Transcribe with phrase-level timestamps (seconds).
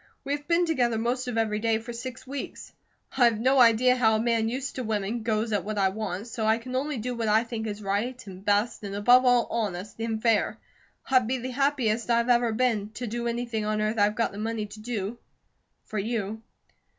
[0.23, 2.73] We have been together most of every day for six weeks.
[3.15, 6.25] I have no idea how a man used to women goes at what I want,
[6.25, 9.45] so I can only do what I think is right, and best, and above all
[9.51, 10.57] honest, and fair.
[11.11, 14.39] I'd be the happiest I've ever been, to do anything on earth I've got the
[14.39, 15.19] money to do,
[15.83, 16.41] for you.